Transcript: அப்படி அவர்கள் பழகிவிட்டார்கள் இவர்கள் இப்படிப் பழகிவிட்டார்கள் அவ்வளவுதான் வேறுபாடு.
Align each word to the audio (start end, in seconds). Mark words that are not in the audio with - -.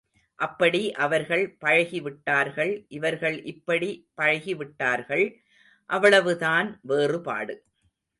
அப்படி 0.39 0.91
அவர்கள் 0.95 1.57
பழகிவிட்டார்கள் 1.61 2.85
இவர்கள் 2.89 3.43
இப்படிப் 3.43 4.07
பழகிவிட்டார்கள் 4.17 5.25
அவ்வளவுதான் 5.89 6.79
வேறுபாடு. 6.83 7.55